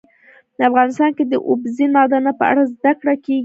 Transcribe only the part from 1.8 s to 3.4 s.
معدنونه په اړه زده کړه کېږي.